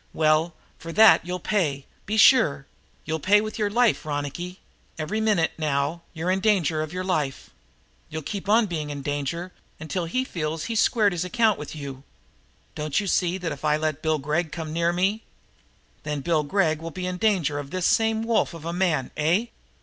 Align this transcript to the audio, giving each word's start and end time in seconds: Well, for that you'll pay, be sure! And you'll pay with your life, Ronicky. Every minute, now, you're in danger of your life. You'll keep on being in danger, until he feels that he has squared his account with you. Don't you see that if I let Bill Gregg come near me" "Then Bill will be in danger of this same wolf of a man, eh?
Well, 0.13 0.55
for 0.79 0.91
that 0.93 1.27
you'll 1.27 1.37
pay, 1.39 1.85
be 2.07 2.17
sure! 2.17 2.55
And 2.55 2.65
you'll 3.05 3.19
pay 3.19 3.39
with 3.39 3.59
your 3.59 3.69
life, 3.69 4.03
Ronicky. 4.03 4.59
Every 4.97 5.21
minute, 5.21 5.51
now, 5.59 6.01
you're 6.11 6.31
in 6.31 6.39
danger 6.39 6.81
of 6.81 6.91
your 6.91 7.03
life. 7.03 7.51
You'll 8.09 8.23
keep 8.23 8.49
on 8.49 8.65
being 8.65 8.89
in 8.89 9.03
danger, 9.03 9.51
until 9.79 10.05
he 10.05 10.23
feels 10.23 10.61
that 10.63 10.67
he 10.69 10.73
has 10.73 10.79
squared 10.79 11.11
his 11.11 11.23
account 11.23 11.59
with 11.59 11.75
you. 11.75 12.03
Don't 12.73 12.99
you 12.99 13.05
see 13.05 13.37
that 13.37 13.51
if 13.51 13.63
I 13.63 13.77
let 13.77 14.01
Bill 14.01 14.17
Gregg 14.17 14.51
come 14.51 14.73
near 14.73 14.91
me" 14.91 15.21
"Then 16.01 16.21
Bill 16.21 16.43
will 16.43 16.89
be 16.89 17.05
in 17.05 17.17
danger 17.17 17.59
of 17.59 17.69
this 17.69 17.85
same 17.85 18.23
wolf 18.23 18.55
of 18.55 18.65
a 18.65 18.73
man, 18.73 19.11
eh? 19.15 19.45